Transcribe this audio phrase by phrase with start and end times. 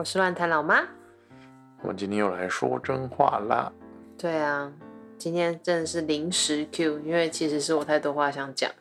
[0.00, 0.80] 我是乱谈老妈。
[1.82, 3.70] 我今天又来说真话啦。
[4.16, 4.72] 对啊，
[5.18, 8.72] 今天真的是临时 Q，因为其实是我太多话想讲。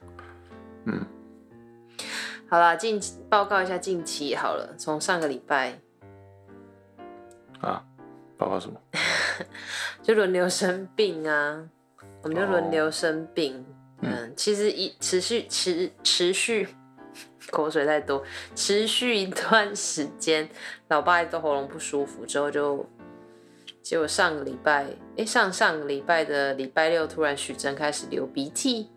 [0.85, 1.05] 嗯，
[2.49, 5.77] 好啦，近期报告一下近期好了，从上个礼拜
[7.59, 7.83] 啊，
[8.37, 8.79] 报告什么？
[10.01, 11.69] 就轮流生病啊，
[12.21, 13.65] 我们就轮流生病。
[14.03, 16.69] 嗯，其实一持续持持续
[17.51, 18.23] 口水太多，
[18.55, 20.47] 持续一段时间，
[20.87, 22.85] 老爸都喉咙不舒服，之后就
[23.81, 24.85] 结果上个礼拜，
[25.17, 28.89] 哎、上上个礼拜的礼拜六，突然许真开始流鼻涕，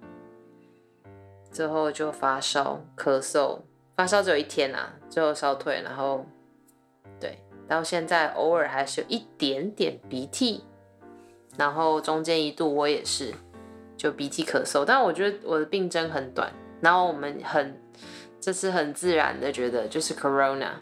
[1.51, 3.61] 之后就发烧、咳嗽，
[3.97, 6.27] 发烧只有一天啊，最后烧退，然后
[7.19, 10.65] 对，到现在偶尔还是有一点点鼻涕，
[11.57, 13.33] 然后中间一度我也是
[13.97, 17.81] 就鼻涕咳嗽，但我觉得我的病症很短，然后我们很
[18.43, 20.73] 这次很自然的觉得就是 corona，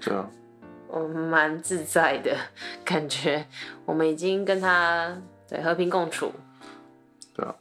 [0.00, 0.30] 对啊，
[0.86, 2.36] 我蛮自在的
[2.84, 3.44] 感觉，
[3.84, 6.30] 我们已经跟他对和平共处，
[7.34, 7.52] 对啊，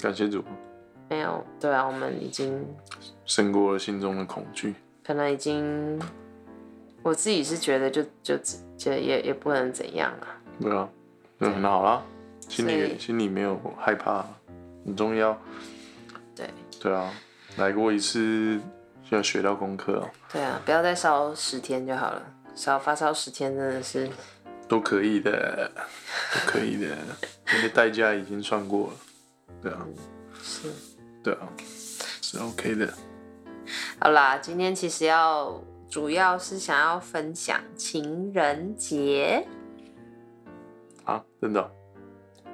[0.00, 0.44] 感谢主，
[1.10, 2.64] 没有对啊，我们已经
[3.24, 4.72] 胜过了心中的恐惧。
[5.04, 6.00] 可能已经，
[7.02, 8.38] 我自己是觉得就就
[8.76, 10.88] 就也也不能怎样啊，对啊，
[11.38, 12.00] 那很好啦，
[12.48, 14.24] 心里心里没有害怕，
[14.84, 15.36] 很重要。
[16.86, 17.12] 对对啊，
[17.56, 18.60] 来过一次
[19.02, 22.22] 就要学到功课哦，对啊，不要再烧十天就好了，
[22.54, 24.08] 烧发烧十天真的是
[24.68, 25.68] 都可以的，
[26.32, 26.96] 都可以的，
[27.46, 28.92] 那个代价已经算过了。
[29.60, 29.84] 对啊，
[30.40, 30.68] 是。
[31.24, 31.48] 对啊，
[32.22, 32.94] 是 OK 的。
[33.98, 35.60] 好啦，今天其实要
[35.90, 39.44] 主要是想要分享情人节。
[41.04, 41.68] 啊，真的哦？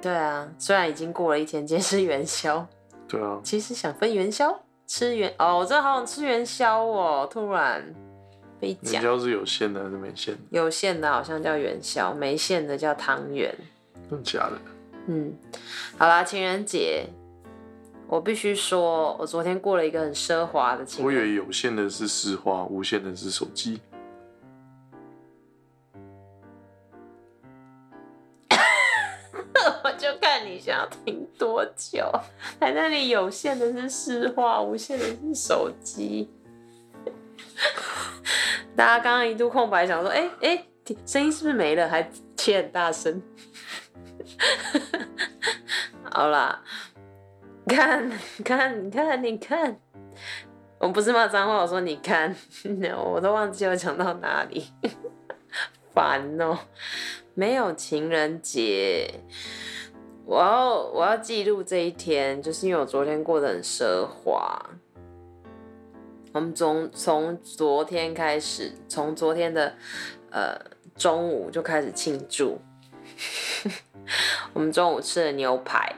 [0.01, 2.67] 对啊，虽然已经过了一天，今天是元宵，
[3.13, 7.93] 对啊，其实想分元宵，吃元哦，我真的好想吃元宵哦，突然
[8.59, 9.01] 被元讲。
[9.03, 10.39] 宵是有限的还是没限的？
[10.49, 13.55] 有馅的好像叫元宵，没馅的叫汤圆。
[14.09, 14.57] 真的假的？
[15.05, 15.31] 嗯，
[15.95, 17.05] 好啦，情人节，
[18.07, 23.79] 我必须说，我昨天过了一个很奢华的情人我以为有限的是丝花，无限的是手机。
[30.23, 32.09] 看你想要听多久，
[32.57, 36.31] 在那里有线的是市话，无线的是手机。
[38.73, 40.65] 大家刚刚一度空白，想说，哎、哎、
[41.05, 41.89] 声音是不是没了？
[41.89, 43.21] 还切很大声。
[46.09, 46.63] 好啦，
[47.67, 48.09] 看，
[48.45, 49.77] 看，你看，你看，
[50.79, 52.33] 我不是骂脏话，我说你看，
[52.97, 54.67] 我都忘记我讲到哪里，
[55.93, 56.57] 烦哦、
[57.33, 59.19] 没有情人节，
[60.25, 64.59] 我要我要记录这一天，就是因为我昨天过得很奢华。
[66.31, 69.75] 我们从从昨天开始，从昨天的
[70.31, 70.59] 呃
[70.95, 72.59] 中午就开始庆祝。
[74.53, 75.95] 我们中午吃了牛排，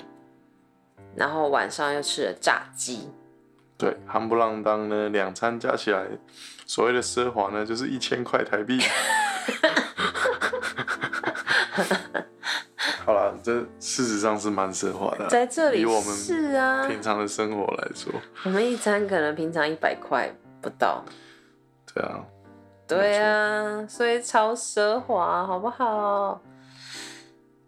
[1.16, 3.09] 然后晚上又吃了炸鸡。
[3.78, 6.06] 对，夯不啷当呢，两餐加起来，
[6.66, 8.80] 所谓的奢华呢，就是一千块台币。
[13.06, 18.11] 好了，这事实上是蛮奢华的啊，在这里以我们是啊，平常的生活来说，
[18.44, 20.28] 我们一餐可能平常一百块
[20.59, 21.06] 不到。
[21.94, 22.25] 对啊，
[22.88, 26.41] 对啊，所以超奢华，好不好？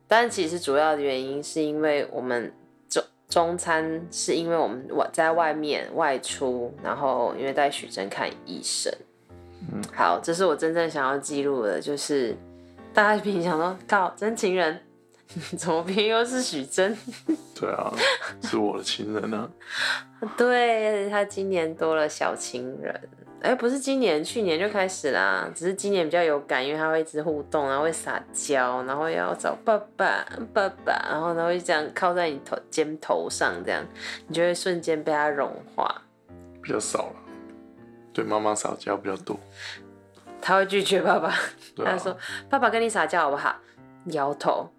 [0.07, 2.51] 但其实主要的原因是因为我们
[2.89, 8.91] 中中餐是因为我们我在外面外出，然后因为带许真看医生。
[9.71, 12.35] 嗯，好，这是我真正想要记录的，就是
[12.95, 14.81] 大家平常说靠真情人，
[15.57, 16.97] 怎么偏又是许真？
[17.53, 17.94] 对啊，
[18.41, 19.50] 是我的情人啊，
[20.38, 23.09] 对他今年多了小情人，
[23.41, 33.85] 哎、不是今年，去年就开始啦，只是今年比较有感，因为他会一直互动，然后会撒娇，然后要找爸爸爸爸，然后他会这样靠在你头肩头上，这样
[34.27, 36.03] 你就会瞬间被他融化。
[36.63, 37.15] 比较少了，
[38.13, 39.39] 对妈妈撒娇比较多，
[40.41, 41.33] 他会拒绝爸爸，
[41.75, 42.18] 他，说
[42.50, 43.56] ：“爸爸跟你撒娇好不好？”
[44.12, 44.69] 摇头。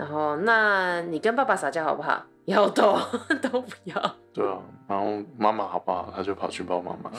[0.00, 2.24] 然后，那你跟爸爸撒娇好不好？
[2.46, 2.98] 摇头，
[3.42, 4.16] 都不要。
[4.32, 4.58] 对啊，
[4.88, 7.10] 然后妈妈好不好，他就跑去抱妈妈，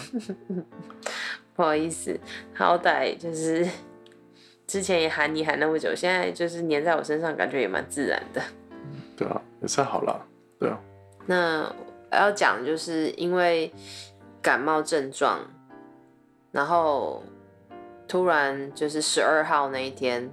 [1.54, 2.20] 不好意思，
[2.56, 3.68] 好歹就是
[4.66, 8.42] 之前也喊你喊那么久，现在就是黏在我身上，感觉也蛮自然的。
[9.16, 10.26] 对啊，也算好了。
[10.60, 10.80] 对啊，
[11.28, 11.72] 那
[12.12, 13.72] 要讲就是因为
[14.42, 15.40] 感冒症状，
[16.52, 17.22] 然后
[18.08, 20.28] 突然就是十二号那一天，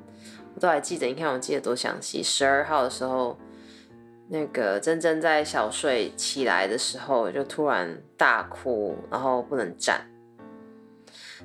[0.59, 1.07] 都还记得。
[1.07, 2.23] 你看我记得多详细。
[2.23, 3.39] 十二号的时候，
[4.29, 10.01] 那个珍珍在小睡起来的时候，就突然大哭，然后不能站。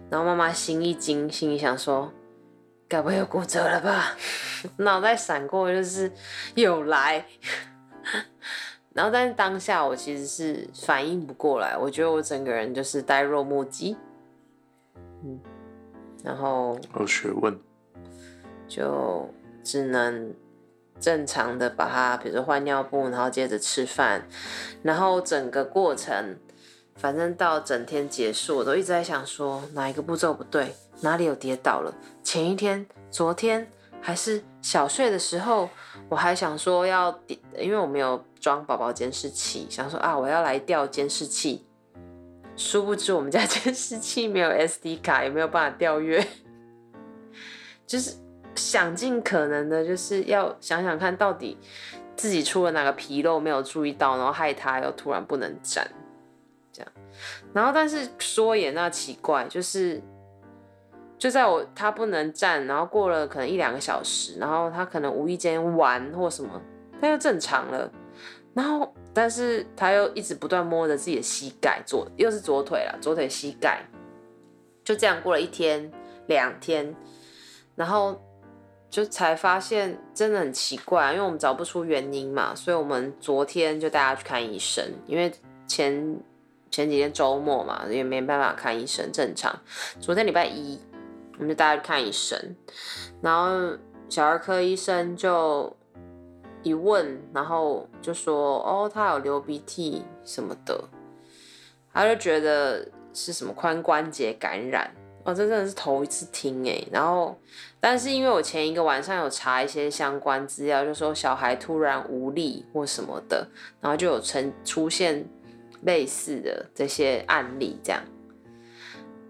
[0.10, 2.12] 然后妈妈心一惊，心里想说：
[2.88, 4.16] 该不会有骨折了吧？
[4.78, 6.12] 脑袋闪过就是
[6.56, 7.26] 有来。
[8.94, 13.98] 然后，但是当下我其实是反应不过来，我觉得我整个人就是呆若木鸡，
[15.24, 15.40] 嗯，
[16.24, 17.60] 然后有学问，
[18.68, 19.30] 就
[19.64, 20.34] 只能
[21.00, 24.28] 正常的把它，比如说换尿布，然后接着吃饭，
[24.82, 26.38] 然后整个过程，
[26.96, 31.94] 反正到整天结束，我都一直在想说哪一个步骤不对，哪里有跌倒了，
[32.24, 33.70] 前一天、昨天
[34.02, 35.70] 还是小睡的时候。
[36.10, 37.18] 我还想说要，
[37.58, 41.66] 因为我没有装宝宝监视器，想说啊，我要来调监视器。
[42.56, 46.24] 殊不知我们家监视器没有 SD 卡，也没有办法调阅。
[47.88, 48.14] 就是
[48.56, 51.58] 想尽可能的，就是要想想看到底
[52.16, 55.88] 自己出了哪个纰漏没有注意到，然后害他又突然不能站，
[56.72, 56.92] 这样。
[57.54, 60.02] 然后但是说也那奇怪，就是。
[61.16, 66.62] 就在我他不能站，然后过了可能一两个小时，然后他可能无意间玩或什么，
[67.00, 67.90] 他又正常了。
[68.54, 73.86] 然后，但是他又一直不断摸着自己的膝盖，左又是左腿了，左腿膝盖。
[74.84, 75.90] 就这样过了一天
[76.28, 76.94] 两天，
[77.76, 78.22] 然后
[78.94, 85.34] 就才发现真的很奇怪，因为我们找不出原因嘛，所以我们昨天就带他去看医生，因为
[85.66, 86.16] 前
[86.70, 89.60] 前几天周末嘛，也没办法看医生，正常。
[90.00, 90.80] 昨天礼拜一。
[91.36, 92.56] 我们就带他去看医生，
[93.20, 93.76] 然后
[94.08, 95.76] 小儿科医生就
[96.62, 100.80] 一问，然后就说：“哦，他有流鼻涕什么的。”
[101.92, 104.94] 他就觉得是什么髋关节感染，
[105.24, 106.84] 哦，这真的是头一次听哎。
[106.92, 107.38] 然后，
[107.80, 113.48] 但是因为我前一个晚上有查一些相关资料，就说小孩突然无力或什么的，
[113.80, 115.26] 然后就有成出现
[115.84, 118.02] 类似的这些案例这样。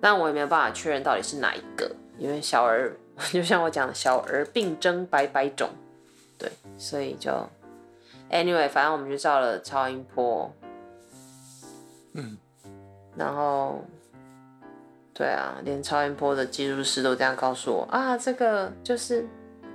[0.01, 2.93] 但我也没有办法确认到底是哪一个，因为小儿
[3.31, 5.69] 就像我讲的，小儿病征百百种，
[6.37, 7.31] 对，所以就
[8.29, 10.51] anyway，反正我们就照了超音波，
[12.13, 12.37] 嗯，
[13.15, 13.85] 然后
[15.13, 19.27] 对啊，连超音波的技术师都这样告诉我啊，这个就是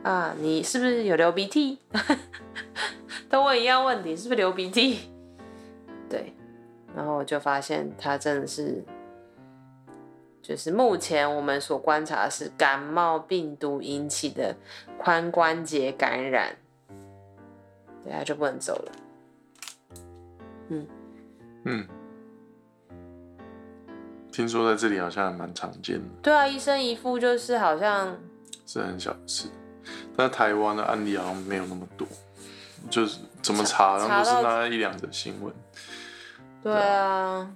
[0.03, 1.79] 啊，你是不是有流鼻涕？
[3.31, 5.11] 都问一样问题，是不是流鼻涕？
[6.11, 6.35] 对，
[6.95, 8.85] 然后我就发现他真的是。
[10.41, 14.57] 就是目前我们所观察的是感冒病毒引起的
[14.99, 16.57] 髋关节感染，
[18.03, 18.93] 对啊，就不能走了。
[20.71, 20.87] 嗯
[21.65, 21.87] 嗯，
[24.33, 26.05] 听说在这里好像蛮常见的。
[26.23, 28.17] 对啊，医生一副就是好像
[28.67, 29.49] 是很小的事，
[30.17, 32.07] 但台湾的案例好像没有那么多，
[32.91, 35.53] 就是怎么查，然后都是那一两则新闻。
[36.63, 37.51] 对啊。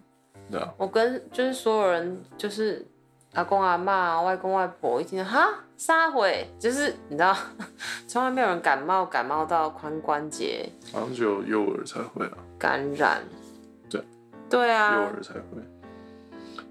[0.50, 2.84] 对啊我跟就是所有人，就是
[3.32, 5.48] 阿公阿妈、外公外婆，一听哈
[5.78, 7.34] 撒回，就是你知道，
[8.06, 13.22] 从来没有人感冒感冒到髋关节，好像只有幼儿才会啊，感染，
[13.88, 14.04] 对，
[14.50, 15.62] 对啊，幼儿才会，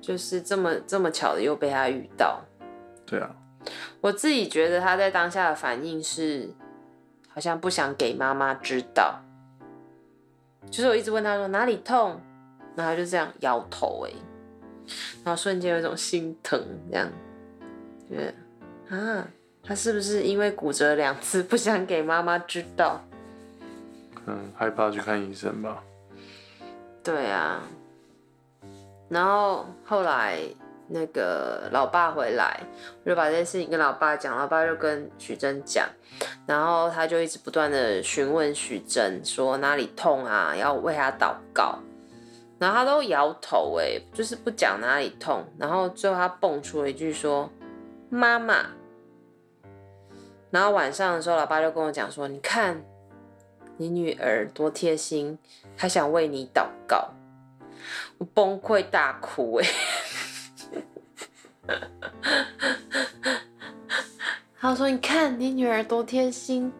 [0.01, 2.41] 就是这么这么巧的又被他遇到，
[3.05, 3.29] 对啊，
[4.01, 6.49] 我自己觉得他在当下的反应是，
[7.29, 9.21] 好像不想给妈妈知道，
[10.69, 12.19] 就是我一直问他说哪里痛。
[12.73, 14.11] 然后就这样摇头哎，
[15.25, 16.57] 然后瞬间有一种心疼，
[16.89, 17.05] 这样
[18.09, 19.27] 觉得啊，
[19.61, 23.01] 他是不是因为骨折两次不想给妈妈知道？
[24.25, 25.83] 嗯，害怕去看医生吧。
[27.03, 27.61] 对啊，
[29.11, 30.39] 然后后来
[30.87, 32.61] 那个老爸回来，
[33.03, 35.85] 我就把这件事情跟老爸讲，老爸就跟许真讲，
[36.47, 41.77] 然后他就一直不断的询问许真说哪里痛啊，要为他祷告。
[42.57, 45.43] 然后他都摇头，哎，就是不讲哪里痛。
[45.57, 47.49] 然后最后他蹦出了一句说
[48.07, 48.67] ：“妈妈。”
[50.51, 52.83] 然后晚上的时候，老爸就跟我讲说：“你看，
[53.77, 55.39] 你女儿多贴心，
[55.75, 57.09] 还想为你祷告。”
[58.17, 59.67] 我崩溃大哭，哎。
[64.59, 66.71] 他说：“你看你女儿多贴心，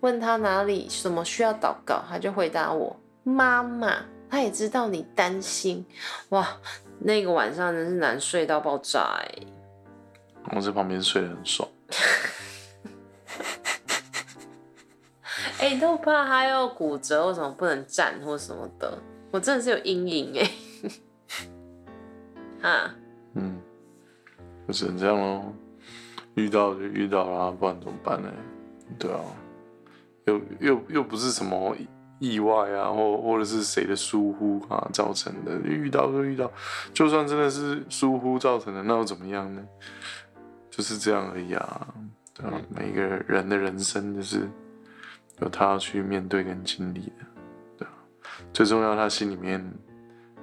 [0.00, 5.86] 问他哪里什么需要祷告，他就回答我：妈妈。”他也知道你担心，
[6.30, 6.58] 哇，
[6.98, 9.30] 那个晚上真是难睡到爆炸哎。
[10.50, 11.68] 我在旁边睡得很爽。
[15.58, 18.98] 哎， 都怕他要骨折，为什么不能站或什么的？
[19.36, 20.50] 我真的是有阴影哎。
[22.62, 22.94] 啊，
[23.34, 23.60] 嗯，
[24.66, 25.52] 就只能这样喽。
[26.36, 28.32] 遇到就遇到啦，不然怎么办呢？
[28.98, 29.20] 对啊，
[30.24, 31.76] 又又又不是什么
[32.18, 35.54] 意外啊，或或者是谁的疏忽啊造成的。
[35.60, 36.50] 遇到就遇到，
[36.94, 39.62] 就算真的是疏忽造成的，那又怎么样呢？
[40.70, 41.86] 就是这样而已啊。
[42.32, 44.48] 对啊，每个人的人生就是
[45.40, 47.35] 有他要去面对跟经历的。
[48.56, 49.62] 最重要他心里面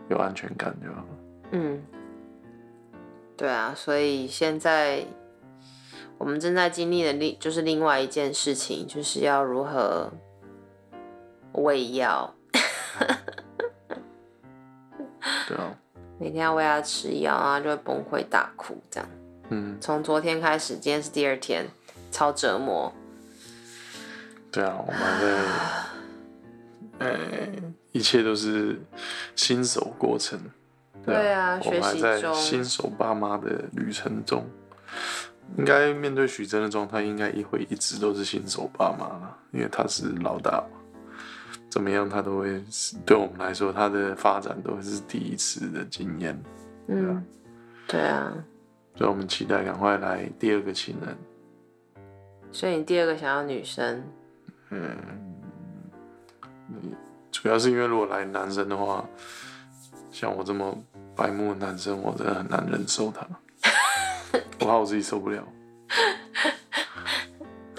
[0.07, 1.07] 有安全感就好了。
[1.53, 1.81] 嗯，
[3.35, 5.03] 对啊，所以现在。
[6.19, 10.09] 我们正在经历的另就是另外一件事情，就是要如何
[11.53, 12.33] 喂药。
[15.47, 15.75] 对啊，
[16.17, 19.09] 每天要喂他吃药啊，就会崩溃大哭这样。
[19.49, 21.65] 嗯，从昨天开始，今天是第二天，
[22.09, 22.93] 超折磨。
[24.49, 27.17] 对啊，我们在， 呃，
[27.93, 28.77] 一切都是
[29.35, 30.37] 新手过程。
[31.05, 34.45] 对啊，我们还在新手爸妈的旅程中。
[35.57, 40.79] 应该面对许真的状态，应该也会一直都是新手爸妈了，因为他是老大嘛，
[41.69, 42.63] 怎么样他都会
[43.05, 46.41] 对我们来说，他的发展都是第一次的经验。
[46.87, 47.23] 嗯，
[47.87, 48.33] 对啊，
[48.95, 51.17] 所以我们期待赶快来第二个情人。
[52.51, 54.01] 所以你第二个想要女生？
[54.69, 54.95] 嗯，
[57.33, 59.03] 主要是因为如果来男生的话，
[60.11, 60.73] 像我这么
[61.15, 63.27] 白目的男生，我真的很难忍受他。
[64.61, 65.43] 我怕我自己受不了。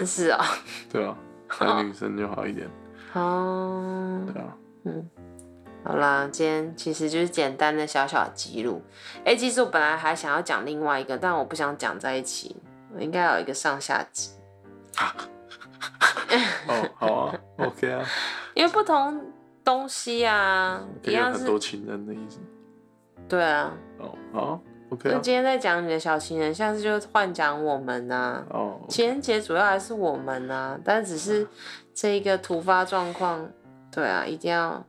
[0.05, 0.45] 是啊。
[0.91, 1.17] 对啊，
[1.61, 2.69] 来女生就好一点。
[3.13, 4.21] 哦。
[4.31, 4.55] 对啊。
[4.83, 5.09] 嗯。
[5.83, 8.83] 好啦，今天其实就是简单的小小记录。
[9.23, 12.55] 哎，其实我本来还想要讲另外一个，但我不想讲在一起，
[12.93, 14.31] 我应该有一个上下集。
[16.67, 18.05] 哦，好啊，OK 啊。
[18.55, 19.21] 因为不同
[19.65, 22.39] 东西啊，一样是很多情人的意思。
[23.27, 23.73] 对啊。
[23.97, 25.09] 哦，好，OK。
[25.11, 28.45] 那今天在讲你的小情人，下次就换讲我们呐。
[28.51, 28.79] 哦。
[28.87, 31.45] 情人节主要还是我们呐，但只是
[31.93, 33.49] 这一个突发状况，
[33.91, 34.85] 对啊，一定要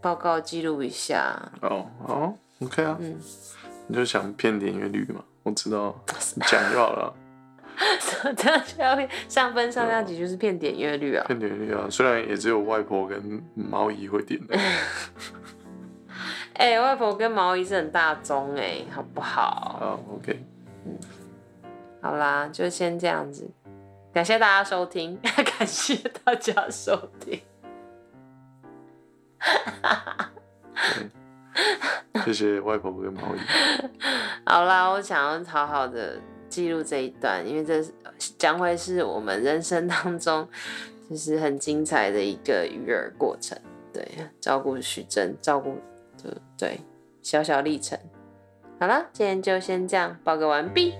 [0.00, 1.36] 报告记录一下。
[1.60, 2.96] 哦，好，OK 啊。
[3.00, 3.18] 嗯。
[3.86, 5.22] 你就想骗点阅率嘛？
[5.42, 5.94] 我知道，
[6.46, 7.12] 讲就好了。
[8.36, 8.96] 这样就要
[9.28, 11.24] 上分上下集就是骗点阅率啊？
[11.26, 14.58] 骗点阅率啊，虽然也只有外婆跟毛姨会点的。
[16.54, 19.76] 哎，外婆跟毛姨是很大宗哎，好不好？
[19.80, 20.44] 好，OK。
[20.86, 20.96] 嗯，
[22.00, 23.50] 好啦，就先这样子。
[24.12, 25.18] 感谢大家收听，
[25.58, 27.40] 感谢大家收听。
[32.24, 33.38] 谢谢外婆跟毛衣。
[34.46, 36.20] 好啦，我想要好好的
[36.54, 37.84] 记录这一段，因为这
[38.38, 40.48] 将会是我们人生当中
[41.10, 43.58] 就是很精彩的一个育儿过程。
[43.92, 44.06] 对，
[44.40, 45.76] 照顾徐峥，照顾。
[46.56, 46.78] 对，
[47.22, 47.98] 小小历程。
[48.78, 50.94] 好了，今天就先这样，报个完毕。